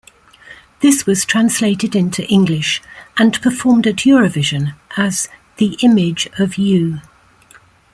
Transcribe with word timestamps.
This 0.79 1.05
was 1.05 1.25
translated 1.25 1.95
into 1.95 2.27
English, 2.27 2.81
and 3.17 3.39
performed 3.39 3.85
at 3.85 3.97
Eurovision 3.97 4.73
as 4.97 5.29
"The 5.57 5.77
Image 5.83 6.27
of 6.39 6.57
You". 6.57 7.01